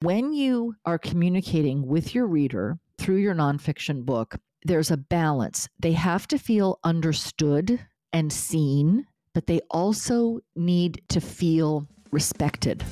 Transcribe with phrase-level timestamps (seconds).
[0.00, 5.68] When you are communicating with your reader through your nonfiction book, there's a balance.
[5.80, 7.80] They have to feel understood
[8.12, 12.84] and seen, but they also need to feel respected.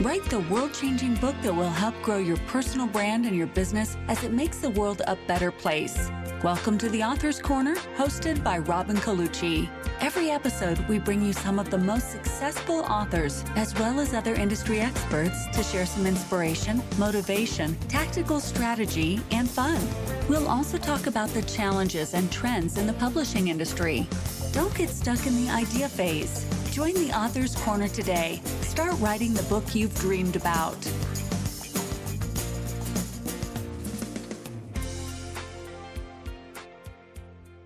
[0.00, 3.96] Write the world changing book that will help grow your personal brand and your business
[4.08, 6.10] as it makes the world a better place.
[6.44, 9.66] Welcome to the Author's Corner, hosted by Robin Colucci.
[10.02, 14.34] Every episode, we bring you some of the most successful authors, as well as other
[14.34, 19.80] industry experts, to share some inspiration, motivation, tactical strategy, and fun.
[20.28, 24.06] We'll also talk about the challenges and trends in the publishing industry.
[24.52, 26.44] Don't get stuck in the idea phase.
[26.72, 28.42] Join the Author's Corner today.
[28.60, 30.76] Start writing the book you've dreamed about.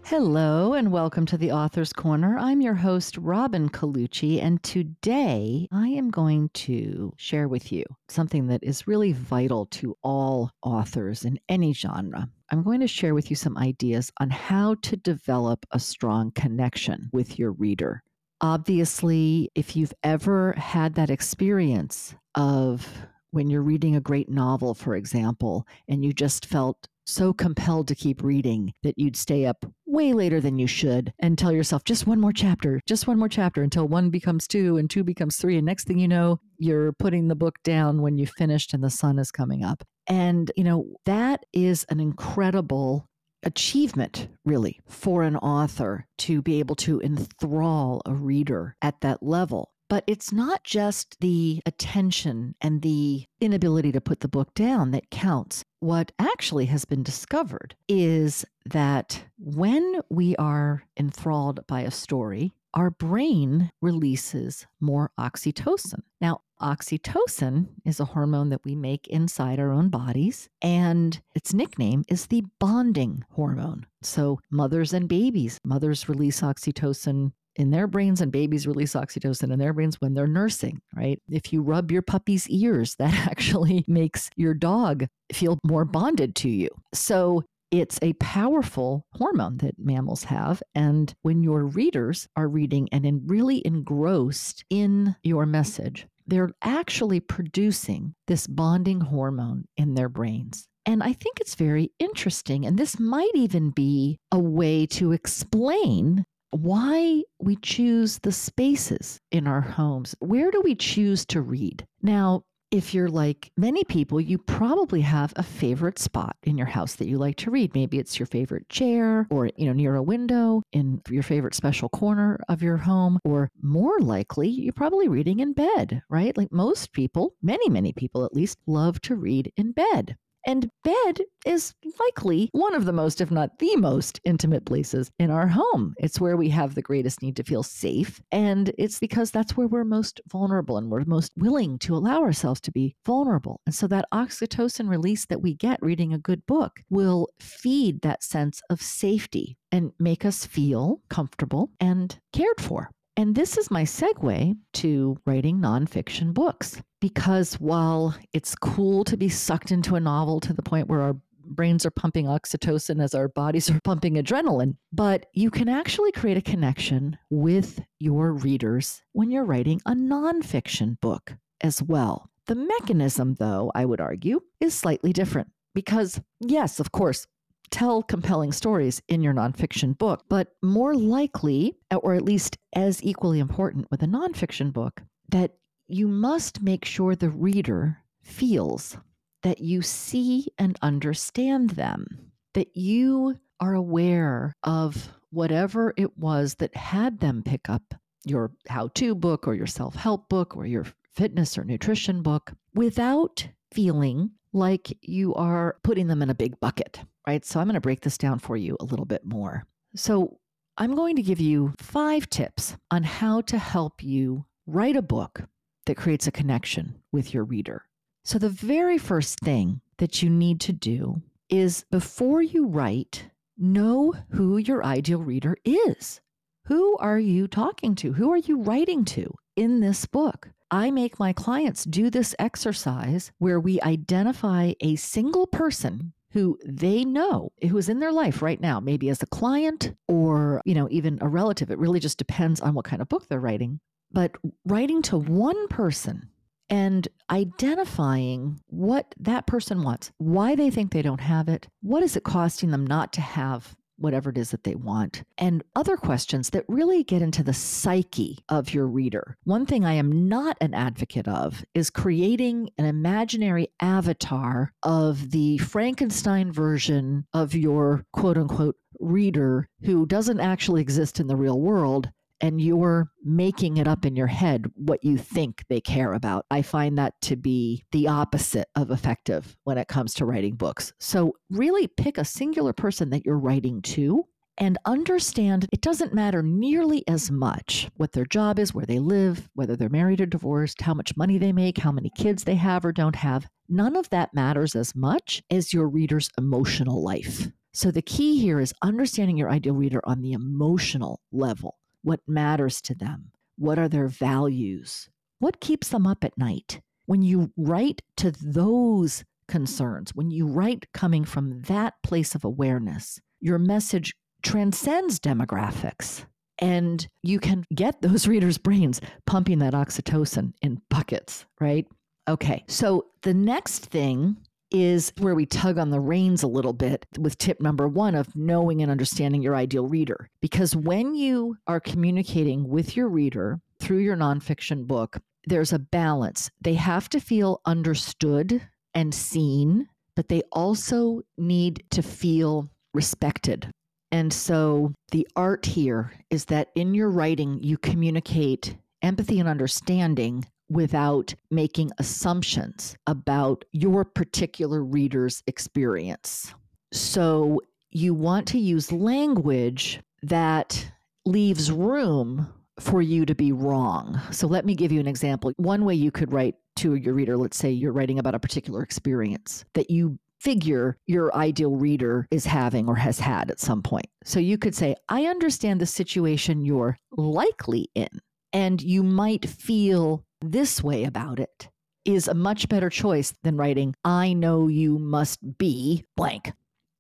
[0.08, 2.38] Hello, and welcome to the Author's Corner.
[2.38, 8.46] I'm your host, Robin Colucci, and today I am going to share with you something
[8.46, 12.26] that is really vital to all authors in any genre.
[12.50, 17.10] I'm going to share with you some ideas on how to develop a strong connection
[17.12, 18.02] with your reader.
[18.40, 22.88] Obviously, if you've ever had that experience of
[23.32, 27.94] when you're reading a great novel, for example, and you just felt so compelled to
[27.94, 32.06] keep reading that you'd stay up way later than you should and tell yourself just
[32.06, 35.56] one more chapter, just one more chapter until one becomes two and two becomes three.
[35.56, 38.90] And next thing you know, you're putting the book down when you've finished and the
[38.90, 39.82] sun is coming up.
[40.06, 43.08] And, you know, that is an incredible
[43.42, 49.70] achievement, really, for an author to be able to enthrall a reader at that level.
[49.88, 55.10] But it's not just the attention and the inability to put the book down that
[55.10, 55.64] counts.
[55.80, 62.90] What actually has been discovered is that when we are enthralled by a story, our
[62.90, 66.02] brain releases more oxytocin.
[66.20, 72.04] Now, oxytocin is a hormone that we make inside our own bodies, and its nickname
[72.08, 73.86] is the bonding hormone.
[74.02, 79.58] So, mothers and babies, mothers release oxytocin in their brains and babies release oxytocin in
[79.58, 81.20] their brains when they're nursing, right?
[81.28, 86.48] If you rub your puppy's ears, that actually makes your dog feel more bonded to
[86.48, 86.70] you.
[86.94, 90.62] So it's a powerful hormone that mammals have.
[90.74, 97.20] And when your readers are reading and in really engrossed in your message, they're actually
[97.20, 100.68] producing this bonding hormone in their brains.
[100.86, 102.64] And I think it's very interesting.
[102.64, 109.46] And this might even be a way to explain why we choose the spaces in
[109.46, 110.14] our homes.
[110.20, 111.86] Where do we choose to read?
[112.02, 116.96] Now, if you're like many people, you probably have a favorite spot in your house
[116.96, 117.74] that you like to read.
[117.74, 121.88] Maybe it's your favorite chair or, you know, near a window in your favorite special
[121.88, 126.36] corner of your home, or more likely, you're probably reading in bed, right?
[126.36, 130.16] Like most people, many, many people at least, love to read in bed.
[130.46, 135.30] And bed is likely one of the most, if not the most, intimate places in
[135.30, 135.94] our home.
[135.98, 138.20] It's where we have the greatest need to feel safe.
[138.32, 142.60] And it's because that's where we're most vulnerable and we're most willing to allow ourselves
[142.62, 143.60] to be vulnerable.
[143.66, 148.22] And so that oxytocin release that we get reading a good book will feed that
[148.22, 152.90] sense of safety and make us feel comfortable and cared for.
[153.18, 156.80] And this is my segue to writing nonfiction books.
[157.00, 161.16] Because while it's cool to be sucked into a novel to the point where our
[161.44, 166.36] brains are pumping oxytocin as our bodies are pumping adrenaline, but you can actually create
[166.36, 172.30] a connection with your readers when you're writing a nonfiction book as well.
[172.46, 175.48] The mechanism, though, I would argue, is slightly different.
[175.74, 177.26] Because, yes, of course,
[177.70, 183.38] tell compelling stories in your nonfiction book, but more likely, or at least as equally
[183.38, 185.54] important with a nonfiction book, that
[185.86, 188.96] you must make sure the reader feels
[189.42, 196.74] that you see and understand them, that you are aware of whatever it was that
[196.76, 200.86] had them pick up your how to book or your self help book or your
[201.14, 207.00] fitness or nutrition book without feeling like you are putting them in a big bucket
[207.28, 207.44] right?
[207.44, 209.66] So I'm going to break this down for you a little bit more.
[209.94, 210.38] So
[210.78, 215.42] I'm going to give you five tips on how to help you write a book
[215.84, 217.84] that creates a connection with your reader.
[218.24, 221.20] So the very first thing that you need to do
[221.50, 223.26] is before you write,
[223.58, 226.22] know who your ideal reader is.
[226.64, 228.14] Who are you talking to?
[228.14, 230.48] Who are you writing to in this book?
[230.70, 237.04] I make my clients do this exercise where we identify a single person who they
[237.04, 240.88] know who is in their life right now maybe as a client or you know
[240.90, 241.70] even a relative.
[241.70, 243.80] It really just depends on what kind of book they're writing.
[244.10, 246.30] But writing to one person
[246.70, 252.16] and identifying what that person wants, why they think they don't have it, what is
[252.16, 256.50] it costing them not to have whatever it is that they want, and other questions
[256.50, 259.36] that really get into the psyche of your reader.
[259.44, 265.58] One thing I am not an advocate of is creating an imaginary avatar of the
[265.58, 272.10] Frankenstein version of your quote unquote reader who doesn't actually exist in the real world
[272.40, 276.46] and you're making it up in your head what you think they care about.
[276.50, 280.92] I find that to be the opposite of effective when it comes to writing books.
[280.98, 284.24] So, really pick a singular person that you're writing to
[284.58, 289.48] and understand it doesn't matter nearly as much what their job is, where they live,
[289.54, 292.84] whether they're married or divorced, how much money they make, how many kids they have
[292.84, 293.48] or don't have.
[293.68, 297.48] None of that matters as much as your reader's emotional life.
[297.72, 302.80] So, the key here is understanding your ideal reader on the emotional level what matters
[302.82, 305.08] to them, what are their values,
[305.38, 306.80] what keeps them up at night.
[307.06, 313.18] When you write to those concerns, when you write coming from that place of awareness,
[313.40, 316.24] your message transcends demographics.
[316.58, 321.86] And you can get those readers' brains pumping that oxytocin in buckets, right?
[322.28, 324.36] Okay, so the next thing
[324.70, 328.34] is where we tug on the reins a little bit with tip number one of
[328.36, 330.28] knowing and understanding your ideal reader.
[330.40, 336.50] Because when you are communicating with your reader through your nonfiction book, there's a balance.
[336.60, 338.62] They have to feel understood
[338.94, 343.70] and seen, but they also need to feel respected.
[344.10, 350.44] And so the art here is that in your writing, you communicate empathy and understanding
[350.68, 356.54] without making assumptions about your particular reader's experience.
[356.92, 357.60] So
[357.90, 360.90] you want to use language that
[361.24, 364.20] leaves room for you to be wrong.
[364.30, 365.52] So let me give you an example.
[365.56, 368.82] One way you could write to your reader, let's say you're writing about a particular
[368.82, 374.06] experience that you figure your ideal reader is having or has had at some point.
[374.24, 378.08] So you could say, I understand the situation you're likely in,
[378.52, 381.68] and you might feel this way about it
[382.04, 386.52] is a much better choice than writing, I know you must be blank.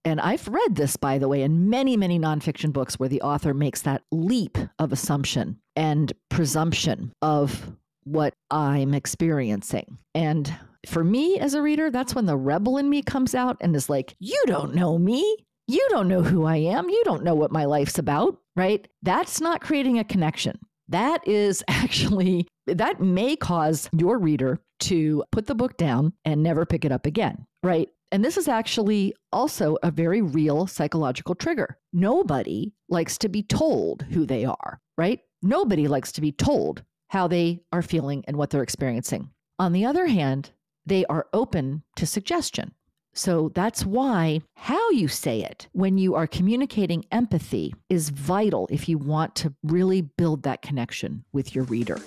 [0.04, 3.52] And I've read this, by the way, in many, many nonfiction books where the author
[3.52, 7.72] makes that leap of assumption and presumption of
[8.04, 9.98] what I'm experiencing.
[10.14, 10.54] And
[10.86, 13.90] for me as a reader, that's when the rebel in me comes out and is
[13.90, 15.36] like, You don't know me.
[15.66, 16.88] You don't know who I am.
[16.88, 18.88] You don't know what my life's about, right?
[19.02, 20.58] That's not creating a connection.
[20.88, 26.64] That is actually that may cause your reader to put the book down and never
[26.64, 27.88] pick it up again, right?
[28.10, 31.78] And this is actually also a very real psychological trigger.
[31.92, 35.20] Nobody likes to be told who they are, right?
[35.42, 39.30] Nobody likes to be told how they are feeling and what they're experiencing.
[39.58, 40.52] On the other hand,
[40.86, 42.72] they are open to suggestion.
[43.14, 48.88] So that's why how you say it when you are communicating empathy is vital if
[48.88, 51.98] you want to really build that connection with your reader.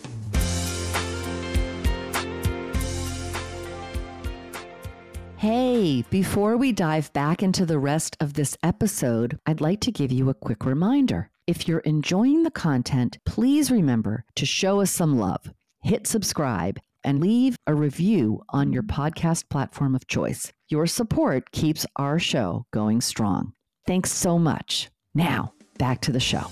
[5.42, 10.12] Hey, before we dive back into the rest of this episode, I'd like to give
[10.12, 11.32] you a quick reminder.
[11.48, 15.52] If you're enjoying the content, please remember to show us some love.
[15.80, 20.54] Hit subscribe and leave a review on your podcast platform of choice.
[20.70, 23.54] Your support keeps our show going strong.
[23.88, 24.92] Thanks so much.
[25.16, 26.46] Now, back to the show.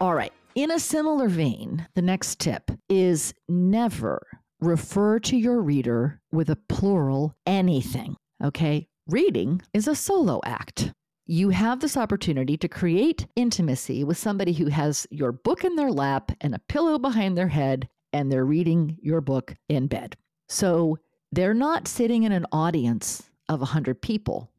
[0.00, 0.32] All right.
[0.56, 4.20] In a similar vein, the next tip is never
[4.60, 8.16] refer to your reader with a plural anything.
[8.42, 8.88] Okay.
[9.06, 10.92] Reading is a solo act.
[11.26, 15.92] You have this opportunity to create intimacy with somebody who has your book in their
[15.92, 20.16] lap and a pillow behind their head, and they're reading your book in bed.
[20.48, 20.98] So
[21.30, 24.50] they're not sitting in an audience of 100 people.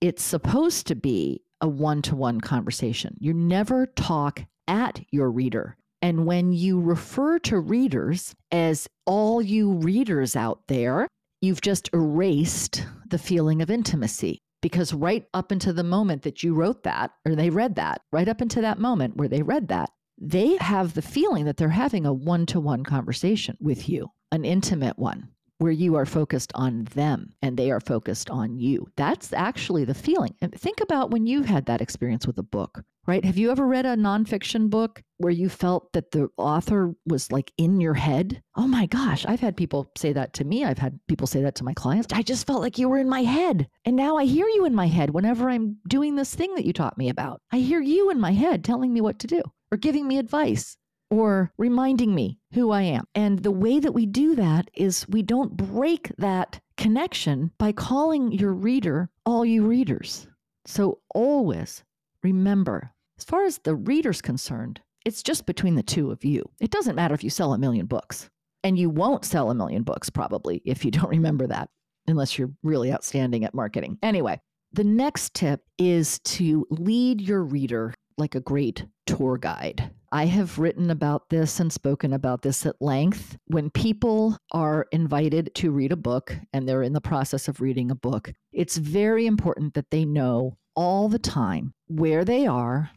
[0.00, 3.16] It's supposed to be a one to one conversation.
[3.18, 5.76] You never talk at your reader.
[6.00, 11.08] And when you refer to readers as all you readers out there,
[11.40, 14.38] you've just erased the feeling of intimacy.
[14.60, 18.28] Because right up into the moment that you wrote that, or they read that, right
[18.28, 22.04] up into that moment where they read that, they have the feeling that they're having
[22.04, 25.28] a one to one conversation with you, an intimate one.
[25.58, 28.86] Where you are focused on them and they are focused on you.
[28.96, 30.34] That's actually the feeling.
[30.40, 33.24] And think about when you've had that experience with a book, right?
[33.24, 37.52] Have you ever read a nonfiction book where you felt that the author was like
[37.58, 38.40] in your head?
[38.54, 40.64] Oh my gosh, I've had people say that to me.
[40.64, 42.08] I've had people say that to my clients.
[42.12, 43.68] I just felt like you were in my head.
[43.84, 46.72] And now I hear you in my head whenever I'm doing this thing that you
[46.72, 47.40] taught me about.
[47.50, 50.76] I hear you in my head telling me what to do or giving me advice
[51.10, 53.04] or reminding me who I am.
[53.14, 58.32] And the way that we do that is we don't break that connection by calling
[58.32, 60.26] your reader all you readers.
[60.66, 61.82] So always
[62.22, 66.44] remember, as far as the reader's concerned, it's just between the two of you.
[66.60, 68.28] It doesn't matter if you sell a million books.
[68.64, 71.70] And you won't sell a million books probably if you don't remember that,
[72.06, 73.98] unless you're really outstanding at marketing.
[74.02, 74.40] Anyway,
[74.72, 79.90] the next tip is to lead your reader like a great tour guide.
[80.10, 83.36] I have written about this and spoken about this at length.
[83.46, 87.90] When people are invited to read a book and they're in the process of reading
[87.90, 92.90] a book, it's very important that they know all the time where they are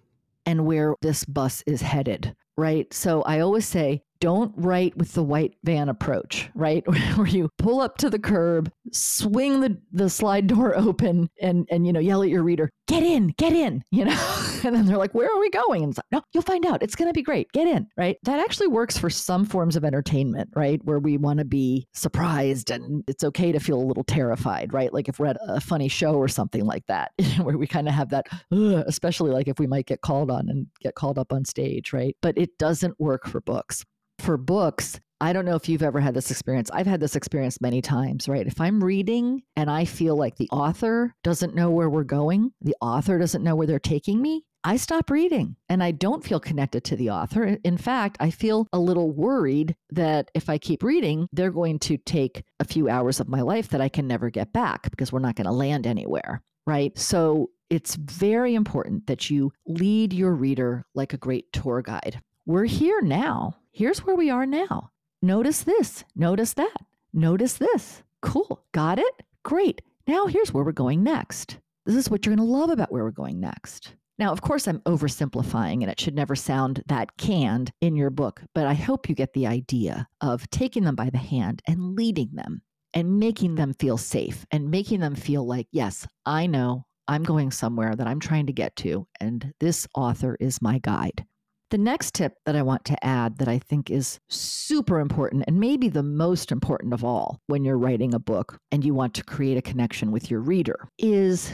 [0.46, 2.94] and where this bus is headed, right?
[2.94, 6.84] So I always say, don't write with the white van approach, right?
[7.16, 11.86] Where you pull up to the curb, swing the, the slide door open and and
[11.86, 14.48] you know, yell at your reader, get in, get in, you know?
[14.64, 15.84] and then they're like, where are we going?
[15.84, 16.82] And it's like, no, you'll find out.
[16.84, 17.52] It's gonna be great.
[17.52, 18.18] Get in, right?
[18.24, 20.80] That actually works for some forms of entertainment, right?
[20.86, 24.94] Where we want to be surprised and it's okay to feel a little terrified, right?
[24.94, 27.12] Like if we're at a funny show or something like that,
[27.42, 30.68] where we kind of have that, especially like if we might get called on and
[30.80, 32.16] get called up on stage, right?
[32.22, 33.84] But it doesn't work for books
[34.22, 36.72] for books, I don't know if you've ever had this experience.
[36.74, 38.48] I've had this experience many times, right?
[38.48, 42.76] If I'm reading and I feel like the author doesn't know where we're going, the
[42.82, 46.84] author doesn't know where they're taking me, I stop reading and I don't feel connected
[46.86, 47.58] to the author.
[47.64, 51.98] In fact, I feel a little worried that if I keep reading, they're going to
[51.98, 55.20] take a few hours of my life that I can never get back because we're
[55.20, 56.98] not going to land anywhere, right?
[56.98, 62.22] So it's very important that you lead your reader like a great tour guide.
[62.46, 64.92] We're here now here's where we are now.
[65.22, 66.76] Notice this, notice that,
[67.14, 68.04] notice this.
[68.22, 68.64] Cool.
[68.72, 69.24] Got it?
[69.44, 69.82] Great.
[70.08, 71.58] Now here's where we're going next.
[71.86, 73.96] This is what you're going to love about where we're going next.
[74.20, 78.44] Now, of course, I'm oversimplifying and it should never sound that canned in your book,
[78.54, 82.30] but I hope you get the idea of taking them by the hand and leading
[82.34, 82.62] them
[82.94, 87.50] and making them feel safe and making them feel like, yes, I know I'm going
[87.50, 91.26] somewhere that I'm trying to get to, and this author is my guide.
[91.72, 95.58] The next tip that I want to add that I think is super important and
[95.58, 99.24] maybe the most important of all when you're writing a book and you want to
[99.24, 101.54] create a connection with your reader is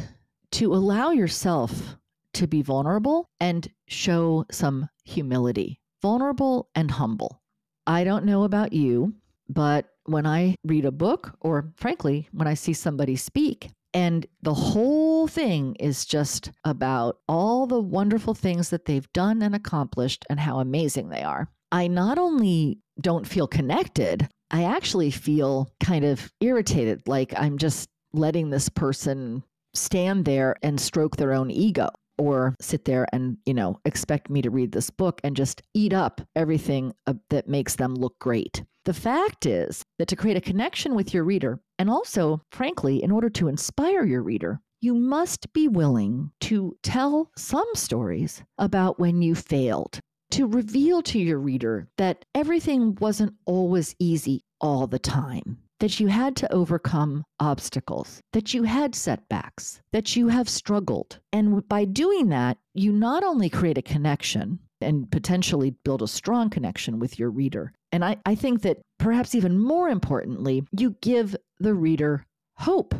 [0.53, 1.97] to allow yourself
[2.33, 7.39] to be vulnerable and show some humility, vulnerable and humble.
[7.85, 9.13] I don't know about you,
[9.47, 14.53] but when I read a book, or frankly, when I see somebody speak, and the
[14.53, 20.39] whole thing is just about all the wonderful things that they've done and accomplished and
[20.39, 21.49] how amazing they are.
[21.71, 27.89] I not only don't feel connected, I actually feel kind of irritated, like I'm just
[28.13, 33.53] letting this person stand there and stroke their own ego or sit there and, you
[33.53, 37.75] know, expect me to read this book and just eat up everything uh, that makes
[37.75, 38.63] them look great.
[38.85, 43.11] The fact is that to create a connection with your reader, and also, frankly, in
[43.11, 49.21] order to inspire your reader, you must be willing to tell some stories about when
[49.21, 49.99] you failed,
[50.31, 56.07] to reveal to your reader that everything wasn't always easy all the time that you
[56.07, 61.19] had to overcome obstacles, that you had setbacks, that you have struggled.
[61.31, 66.49] And by doing that, you not only create a connection and potentially build a strong
[66.49, 67.73] connection with your reader.
[67.91, 72.25] And I, I think that perhaps even more importantly, you give the reader
[72.55, 72.93] hope.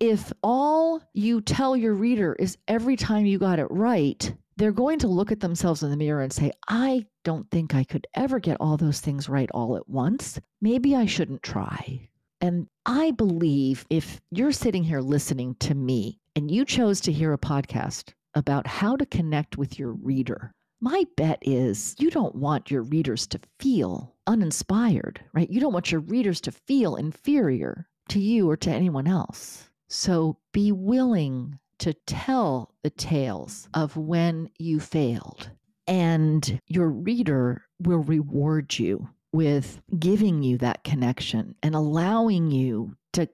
[0.00, 4.98] If all you tell your reader is every time you got it right, they're going
[5.00, 8.38] to look at themselves in the mirror and say, I don't think I could ever
[8.38, 10.40] get all those things right all at once.
[10.60, 12.08] Maybe I shouldn't try.
[12.40, 17.32] And I believe if you're sitting here listening to me and you chose to hear
[17.32, 22.70] a podcast about how to connect with your reader, my bet is you don't want
[22.70, 25.50] your readers to feel uninspired, right?
[25.50, 29.68] You don't want your readers to feel inferior to you or to anyone else.
[29.88, 35.50] So be willing to tell the tales of when you failed,
[35.86, 43.28] and your reader will reward you with giving you that connection and allowing you to,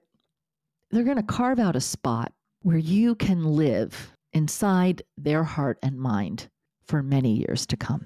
[0.91, 5.97] they're going to carve out a spot where you can live inside their heart and
[5.97, 6.49] mind
[6.87, 8.05] for many years to come.